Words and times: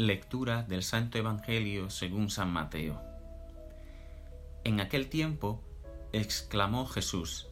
Lectura 0.00 0.62
del 0.62 0.84
Santo 0.84 1.18
Evangelio 1.18 1.90
según 1.90 2.30
San 2.30 2.52
Mateo. 2.52 3.02
En 4.62 4.78
aquel 4.78 5.08
tiempo 5.08 5.60
exclamó 6.12 6.86
Jesús, 6.86 7.48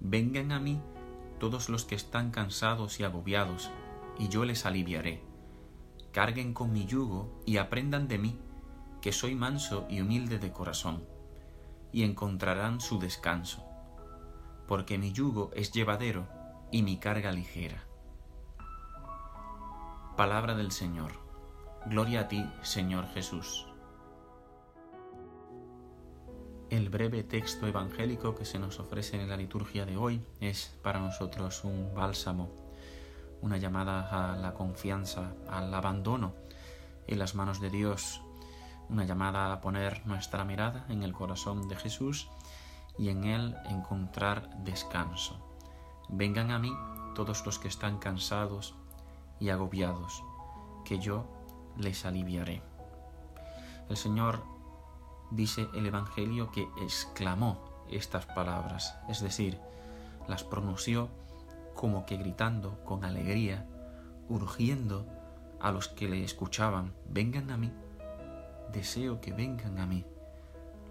Vengan 0.00 0.50
a 0.50 0.58
mí 0.58 0.80
todos 1.38 1.68
los 1.68 1.84
que 1.84 1.94
están 1.94 2.30
cansados 2.30 3.00
y 3.00 3.04
agobiados, 3.04 3.70
y 4.18 4.28
yo 4.28 4.46
les 4.46 4.64
aliviaré. 4.64 5.20
Carguen 6.10 6.54
con 6.54 6.72
mi 6.72 6.86
yugo 6.86 7.42
y 7.44 7.58
aprendan 7.58 8.08
de 8.08 8.16
mí, 8.16 8.38
que 9.02 9.12
soy 9.12 9.34
manso 9.34 9.86
y 9.90 10.00
humilde 10.00 10.38
de 10.38 10.52
corazón, 10.52 11.04
y 11.92 12.04
encontrarán 12.04 12.80
su 12.80 12.98
descanso, 12.98 13.62
porque 14.66 14.96
mi 14.96 15.12
yugo 15.12 15.50
es 15.54 15.70
llevadero 15.70 16.26
y 16.70 16.82
mi 16.82 16.96
carga 16.96 17.30
ligera. 17.30 17.84
Palabra 20.16 20.54
del 20.54 20.72
Señor. 20.72 21.21
Gloria 21.86 22.20
a 22.20 22.28
ti, 22.28 22.48
Señor 22.62 23.08
Jesús. 23.08 23.66
El 26.70 26.90
breve 26.90 27.24
texto 27.24 27.66
evangélico 27.66 28.36
que 28.36 28.44
se 28.44 28.60
nos 28.60 28.78
ofrece 28.78 29.20
en 29.20 29.28
la 29.28 29.36
liturgia 29.36 29.84
de 29.84 29.96
hoy 29.96 30.24
es 30.40 30.78
para 30.82 31.00
nosotros 31.00 31.64
un 31.64 31.92
bálsamo, 31.92 32.50
una 33.40 33.56
llamada 33.56 34.32
a 34.32 34.36
la 34.36 34.54
confianza, 34.54 35.34
al 35.48 35.74
abandono 35.74 36.34
en 37.08 37.18
las 37.18 37.34
manos 37.34 37.60
de 37.60 37.68
Dios, 37.68 38.22
una 38.88 39.04
llamada 39.04 39.52
a 39.52 39.60
poner 39.60 40.06
nuestra 40.06 40.44
mirada 40.44 40.86
en 40.88 41.02
el 41.02 41.12
corazón 41.12 41.66
de 41.66 41.74
Jesús 41.74 42.28
y 42.96 43.08
en 43.08 43.24
Él 43.24 43.56
encontrar 43.68 44.56
descanso. 44.62 45.44
Vengan 46.08 46.52
a 46.52 46.60
mí 46.60 46.72
todos 47.16 47.44
los 47.44 47.58
que 47.58 47.66
están 47.66 47.98
cansados 47.98 48.76
y 49.40 49.48
agobiados, 49.48 50.22
que 50.84 51.00
yo 51.00 51.41
les 51.78 52.04
aliviaré. 52.04 52.62
El 53.88 53.96
Señor 53.96 54.42
dice 55.30 55.68
el 55.74 55.86
Evangelio 55.86 56.50
que 56.50 56.68
exclamó 56.82 57.86
estas 57.90 58.26
palabras, 58.26 58.96
es 59.08 59.20
decir, 59.20 59.58
las 60.28 60.44
pronunció 60.44 61.08
como 61.74 62.06
que 62.06 62.16
gritando 62.16 62.82
con 62.84 63.04
alegría, 63.04 63.66
urgiendo 64.28 65.06
a 65.60 65.72
los 65.72 65.88
que 65.88 66.08
le 66.08 66.24
escuchaban, 66.24 66.92
vengan 67.08 67.50
a 67.50 67.56
mí, 67.56 67.72
deseo 68.72 69.20
que 69.20 69.32
vengan 69.32 69.78
a 69.78 69.86
mí, 69.86 70.04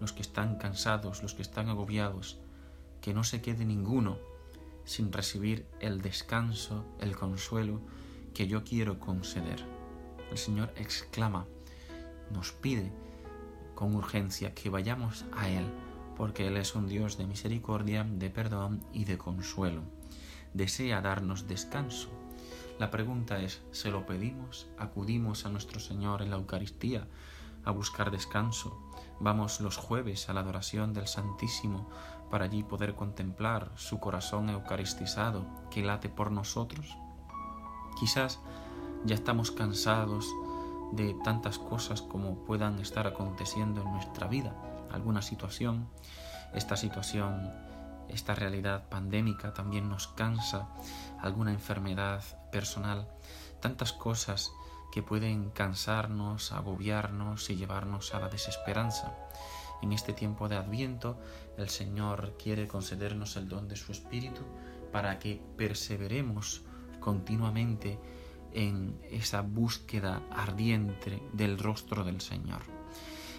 los 0.00 0.12
que 0.12 0.22
están 0.22 0.56
cansados, 0.56 1.22
los 1.22 1.34
que 1.34 1.42
están 1.42 1.68
agobiados, 1.68 2.38
que 3.00 3.14
no 3.14 3.24
se 3.24 3.42
quede 3.42 3.64
ninguno 3.64 4.18
sin 4.84 5.12
recibir 5.12 5.66
el 5.80 6.02
descanso, 6.02 6.84
el 6.98 7.16
consuelo 7.16 7.80
que 8.34 8.46
yo 8.48 8.64
quiero 8.64 8.98
conceder 8.98 9.81
el 10.32 10.38
Señor 10.38 10.72
exclama, 10.76 11.46
nos 12.32 12.52
pide 12.52 12.90
con 13.74 13.94
urgencia 13.94 14.54
que 14.54 14.70
vayamos 14.70 15.26
a 15.36 15.48
Él, 15.48 15.66
porque 16.16 16.48
Él 16.48 16.56
es 16.56 16.74
un 16.74 16.88
Dios 16.88 17.18
de 17.18 17.26
misericordia, 17.26 18.04
de 18.04 18.30
perdón 18.30 18.82
y 18.92 19.04
de 19.04 19.18
consuelo. 19.18 19.82
Desea 20.54 21.02
darnos 21.02 21.48
descanso. 21.48 22.08
La 22.78 22.90
pregunta 22.90 23.40
es, 23.40 23.62
¿se 23.70 23.90
lo 23.90 24.06
pedimos? 24.06 24.68
¿Acudimos 24.78 25.44
a 25.44 25.50
nuestro 25.50 25.80
Señor 25.80 26.22
en 26.22 26.30
la 26.30 26.36
Eucaristía 26.36 27.06
a 27.64 27.70
buscar 27.70 28.10
descanso? 28.10 28.80
Vamos 29.20 29.60
los 29.60 29.76
jueves 29.76 30.28
a 30.28 30.32
la 30.32 30.40
adoración 30.40 30.94
del 30.94 31.08
Santísimo 31.08 31.88
para 32.30 32.46
allí 32.46 32.62
poder 32.62 32.94
contemplar 32.94 33.70
su 33.76 34.00
corazón 34.00 34.48
eucaristizado 34.48 35.46
que 35.70 35.82
late 35.82 36.08
por 36.08 36.32
nosotros. 36.32 36.96
Quizás 38.00 38.40
ya 39.04 39.14
estamos 39.14 39.50
cansados 39.50 40.26
de 40.92 41.14
tantas 41.24 41.58
cosas 41.58 42.02
como 42.02 42.44
puedan 42.44 42.78
estar 42.78 43.06
aconteciendo 43.06 43.82
en 43.82 43.92
nuestra 43.92 44.28
vida. 44.28 44.54
Alguna 44.90 45.22
situación, 45.22 45.88
esta 46.54 46.76
situación, 46.76 47.52
esta 48.08 48.34
realidad 48.34 48.88
pandémica 48.88 49.54
también 49.54 49.88
nos 49.88 50.08
cansa, 50.08 50.68
alguna 51.20 51.52
enfermedad 51.52 52.22
personal, 52.50 53.08
tantas 53.60 53.92
cosas 53.92 54.52
que 54.92 55.02
pueden 55.02 55.50
cansarnos, 55.50 56.52
agobiarnos 56.52 57.48
y 57.48 57.56
llevarnos 57.56 58.14
a 58.14 58.20
la 58.20 58.28
desesperanza. 58.28 59.16
En 59.80 59.92
este 59.92 60.12
tiempo 60.12 60.48
de 60.48 60.56
Adviento, 60.56 61.18
el 61.56 61.70
Señor 61.70 62.36
quiere 62.40 62.68
concedernos 62.68 63.36
el 63.36 63.48
don 63.48 63.66
de 63.66 63.76
su 63.76 63.90
Espíritu 63.90 64.42
para 64.92 65.18
que 65.18 65.42
perseveremos 65.56 66.62
continuamente 67.00 67.98
en 68.54 69.00
esa 69.10 69.42
búsqueda 69.42 70.22
ardiente 70.30 71.22
del 71.32 71.58
rostro 71.58 72.04
del 72.04 72.20
Señor. 72.20 72.62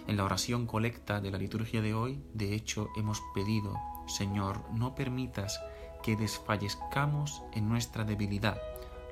En 0.08 0.18
la 0.18 0.26
oración 0.26 0.68
colecta 0.68 1.22
de 1.22 1.32
la 1.32 1.38
liturgia 1.38 1.82
de 1.82 1.94
hoy, 1.94 2.22
de 2.34 2.54
hecho, 2.54 2.90
hemos 2.98 3.22
pedido, 3.34 3.80
Señor, 4.08 4.62
no 4.74 4.96
permitas 4.96 5.62
que 6.02 6.18
desfallezcamos 6.18 7.42
en 7.54 7.70
nuestra 7.70 8.04
debilidad, 8.04 8.62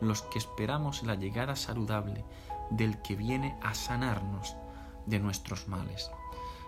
los 0.02 0.22
que 0.24 0.38
esperamos 0.38 1.04
la 1.04 1.16
llegada 1.16 1.56
saludable 1.56 2.26
del 2.70 3.02
que 3.02 3.16
viene 3.16 3.56
a 3.62 3.74
sanarnos 3.74 4.56
de 5.06 5.20
nuestros 5.20 5.68
males. 5.68 6.12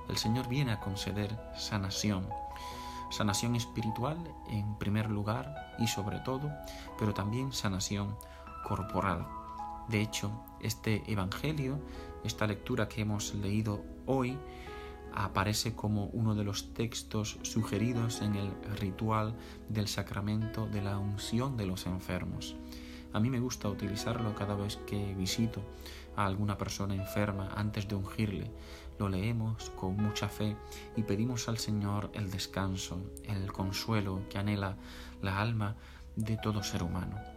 El 0.08 0.18
Señor 0.18 0.48
viene 0.48 0.72
a 0.72 0.80
conceder 0.80 1.38
sanación, 1.58 2.28
sanación 3.10 3.56
espiritual 3.56 4.18
en 4.50 4.76
primer 4.76 5.10
lugar 5.10 5.76
y 5.80 5.88
sobre 5.88 6.20
todo, 6.20 6.52
pero 6.98 7.14
también 7.14 7.54
sanación 7.54 8.16
corporal. 8.64 9.28
De 9.90 10.02
hecho, 10.02 10.32
este 10.62 11.04
Evangelio, 11.12 11.80
esta 12.24 12.48
lectura 12.48 12.88
que 12.88 13.02
hemos 13.02 13.36
leído 13.36 13.84
hoy, 14.06 14.38
aparece 15.14 15.76
como 15.76 16.06
uno 16.08 16.36
de 16.36 16.44
los 16.44 16.74
textos 16.74 17.38
sugeridos 17.44 18.22
en 18.22 18.36
el 18.36 18.52
ritual 18.80 19.36
del 19.70 19.88
sacramento 19.88 20.68
de 20.68 20.82
la 20.82 20.98
unción 20.98 21.56
de 21.56 21.68
los 21.68 21.86
enfermos. 21.86 22.56
A 23.14 23.20
mí 23.20 23.30
me 23.30 23.40
gusta 23.40 23.70
utilizarlo 23.70 24.34
cada 24.34 24.56
vez 24.56 24.78
que 24.88 25.14
visito 25.14 25.62
a 26.16 26.26
alguna 26.26 26.58
persona 26.58 26.96
enferma 26.96 27.50
antes 27.56 27.88
de 27.88 27.96
ungirle. 27.96 28.52
Lo 28.98 29.08
leemos 29.08 29.70
con 29.72 29.98
mucha 29.98 30.28
fe 30.28 30.56
y 30.96 31.04
pedimos 31.04 31.48
al 31.48 31.60
Señor 31.60 32.10
el 32.14 32.32
descanso, 32.32 33.00
el 33.24 33.52
consuelo 33.52 34.22
que 34.30 34.40
anhela 34.40 34.78
la 35.22 35.40
alma 35.40 35.76
de 36.16 36.38
todo 36.38 36.64
ser 36.64 36.82
humano. 36.82 37.33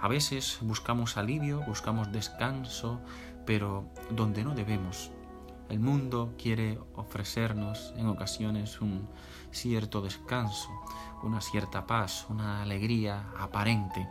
A 0.00 0.08
veces 0.08 0.58
buscamos 0.62 1.16
alivio, 1.18 1.62
buscamos 1.66 2.10
descanso, 2.10 3.00
pero 3.44 3.84
donde 4.10 4.44
no 4.44 4.54
debemos. 4.54 5.10
El 5.68 5.78
mundo 5.78 6.34
quiere 6.36 6.78
ofrecernos 6.96 7.92
en 7.96 8.06
ocasiones 8.06 8.80
un 8.80 9.06
cierto 9.52 10.00
descanso, 10.00 10.70
una 11.22 11.40
cierta 11.40 11.86
paz, 11.86 12.26
una 12.30 12.62
alegría 12.62 13.30
aparente. 13.38 14.08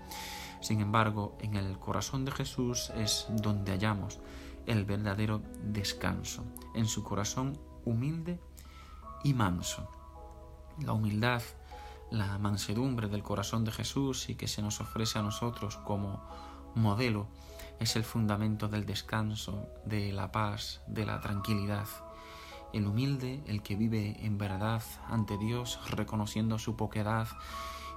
Sin 0.61 0.79
embargo, 0.79 1.35
en 1.41 1.55
el 1.55 1.79
corazón 1.79 2.23
de 2.23 2.31
Jesús 2.31 2.91
es 2.95 3.27
donde 3.29 3.71
hallamos 3.71 4.19
el 4.67 4.85
verdadero 4.85 5.41
descanso, 5.63 6.45
en 6.75 6.85
su 6.85 7.03
corazón 7.03 7.57
humilde 7.83 8.39
y 9.23 9.33
manso. 9.33 9.89
La 10.79 10.93
humildad 10.93 11.41
la 12.11 12.37
mansedumbre 12.37 13.07
del 13.07 13.23
corazón 13.23 13.65
de 13.65 13.71
Jesús 13.71 14.29
y 14.29 14.35
que 14.35 14.47
se 14.47 14.61
nos 14.61 14.81
ofrece 14.81 15.19
a 15.19 15.23
nosotros 15.23 15.77
como 15.77 16.21
modelo 16.75 17.27
es 17.79 17.95
el 17.95 18.03
fundamento 18.03 18.67
del 18.67 18.85
descanso, 18.85 19.67
de 19.85 20.11
la 20.11 20.31
paz, 20.31 20.81
de 20.87 21.05
la 21.05 21.19
tranquilidad. 21.21 21.87
El 22.73 22.85
humilde, 22.87 23.41
el 23.47 23.63
que 23.63 23.75
vive 23.75 24.17
en 24.25 24.37
verdad 24.37 24.83
ante 25.07 25.37
Dios, 25.37 25.79
reconociendo 25.89 26.59
su 26.59 26.75
poquedad 26.75 27.27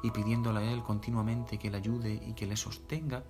y 0.03 0.11
pidiéndole 0.11 0.61
a 0.61 0.73
Él 0.73 0.83
continuamente 0.83 1.59
que 1.59 1.71
le 1.71 1.79
ayude 1.79 2.15
y 2.15 2.34
que 2.34 2.47
le 2.47 2.56
sostenga, 2.56 3.25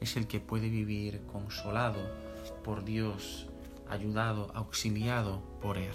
es 0.00 0.16
el 0.16 0.26
que 0.26 0.40
puede 0.40 0.68
vivir 0.68 1.24
consolado 1.26 2.00
por 2.64 2.84
Dios, 2.84 3.48
ayudado, 3.88 4.50
auxiliado 4.54 5.42
por 5.60 5.78
Él. 5.78 5.94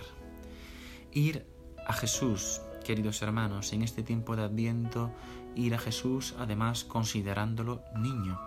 Ir 1.12 1.46
a 1.86 1.94
Jesús 1.94 2.62
Queridos 2.84 3.22
hermanos, 3.22 3.72
en 3.72 3.82
este 3.82 4.04
tiempo 4.04 4.36
de 4.36 4.44
Adviento, 4.44 5.10
ir 5.56 5.74
a 5.74 5.80
Jesús 5.80 6.36
además 6.38 6.84
considerándolo 6.84 7.82
niño. 7.96 8.38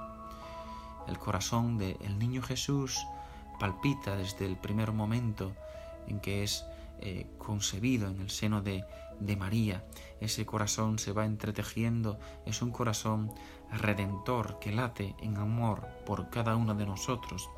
El 1.08 1.18
corazón 1.18 1.78
del 1.78 2.18
niño 2.18 2.42
Jesús 2.42 2.98
palpita 3.58 4.14
desde 4.14 4.44
el 4.44 4.56
primer 4.56 4.92
momento 4.92 5.52
en 6.06 6.20
que 6.20 6.42
es 6.42 6.66
eh, 7.00 7.26
concebido 7.38 8.08
en 8.08 8.20
el 8.20 8.28
seno 8.28 8.60
de, 8.60 8.84
de 9.20 9.36
María. 9.36 9.86
Ese 10.20 10.44
corazón 10.44 10.98
se 10.98 11.12
va 11.12 11.24
entretejiendo, 11.24 12.18
es 12.44 12.60
un 12.60 12.72
corazón 12.72 13.32
redentor 13.72 14.58
que 14.58 14.70
late 14.70 15.14
en 15.22 15.38
amor 15.38 15.86
por 16.04 16.28
cada 16.28 16.56
uno 16.56 16.74
de 16.74 16.84
nosotros. 16.84 17.48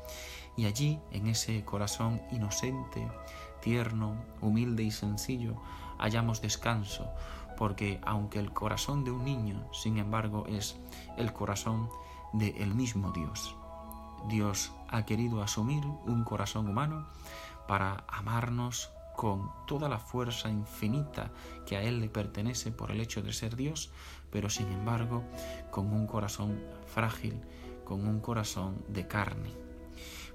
Y 0.55 0.65
allí, 0.65 0.99
en 1.11 1.27
ese 1.27 1.63
corazón 1.65 2.21
inocente, 2.31 3.05
tierno, 3.61 4.15
humilde 4.41 4.83
y 4.83 4.91
sencillo, 4.91 5.55
hallamos 5.97 6.41
descanso, 6.41 7.09
porque 7.57 7.99
aunque 8.03 8.39
el 8.39 8.51
corazón 8.51 9.03
de 9.03 9.11
un 9.11 9.25
niño, 9.25 9.67
sin 9.73 9.97
embargo, 9.97 10.45
es 10.47 10.77
el 11.17 11.33
corazón 11.33 11.89
del 12.33 12.55
el 12.57 12.73
mismo 12.73 13.11
Dios. 13.11 13.55
Dios 14.27 14.71
ha 14.89 15.05
querido 15.05 15.41
asumir 15.41 15.85
un 15.85 16.23
corazón 16.23 16.67
humano 16.67 17.07
para 17.67 18.03
amarnos 18.07 18.91
con 19.15 19.51
toda 19.67 19.89
la 19.89 19.99
fuerza 19.99 20.49
infinita 20.49 21.31
que 21.65 21.75
a 21.75 21.83
Él 21.83 21.99
le 21.99 22.09
pertenece 22.09 22.71
por 22.71 22.91
el 22.91 23.01
hecho 23.01 23.21
de 23.21 23.33
ser 23.33 23.55
Dios, 23.55 23.91
pero 24.31 24.49
sin 24.49 24.71
embargo 24.71 25.23
con 25.71 25.91
un 25.91 26.07
corazón 26.07 26.59
frágil, 26.87 27.41
con 27.83 28.07
un 28.07 28.21
corazón 28.21 28.81
de 28.87 29.07
carne. 29.07 29.68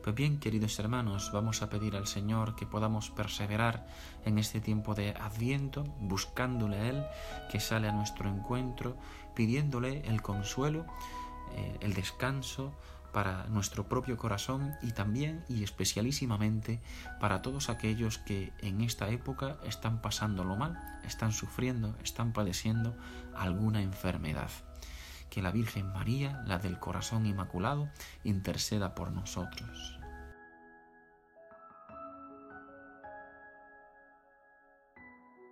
Pues 0.05 0.15
bien, 0.15 0.39
queridos 0.39 0.79
hermanos, 0.79 1.31
vamos 1.33 1.63
a 1.63 1.71
pedir 1.71 1.97
al 1.97 2.07
Señor 2.07 2.57
que 2.57 2.67
podamos 2.67 3.09
perseverar 3.09 3.87
en 4.27 4.39
este 4.39 4.61
tiempo 4.61 4.95
de 4.95 5.13
adviento, 5.13 5.85
buscándole 5.99 6.77
a 6.77 6.89
Él, 6.91 7.05
que 7.51 7.59
sale 7.59 7.89
a 7.89 7.93
nuestro 7.93 8.29
encuentro, 8.29 8.99
pidiéndole 9.35 10.07
el 10.07 10.21
consuelo, 10.21 10.85
eh, 11.57 11.79
el 11.81 11.95
descanso, 11.95 12.75
para 13.15 13.47
nuestro 13.47 13.89
propio 13.89 14.19
corazón 14.19 14.75
y 14.83 14.93
también 14.93 15.43
y 15.49 15.63
especialísimamente 15.63 16.83
para 17.19 17.41
todos 17.41 17.71
aquellos 17.71 18.19
que 18.19 18.53
en 18.59 18.83
esta 18.83 19.09
época 19.09 19.57
están 19.65 20.03
pasándolo 20.03 20.55
mal, 20.57 21.01
están 21.07 21.33
sufriendo, 21.33 21.97
están 22.03 22.35
padeciendo 22.35 22.95
alguna 23.35 23.81
enfermedad. 23.81 24.51
Que 25.35 25.43
la 25.43 25.51
Virgen 25.51 25.93
María, 25.93 26.45
la 26.47 26.59
del 26.59 26.79
corazón 26.79 27.27
inmaculado, 27.27 27.89
interceda 28.23 28.95
por 28.95 29.11
nosotros. 29.11 29.99